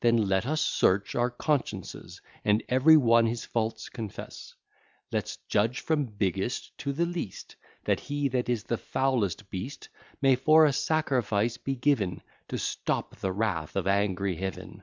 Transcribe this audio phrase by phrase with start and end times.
[0.00, 4.56] Then let us search our consciences, And every one his faults confess:
[5.12, 7.54] Let's judge from biggest to the least
[7.84, 9.88] That he that is the foulest beast,
[10.20, 14.82] May for a sacrifice be given To stop the wrath of angry Heaven.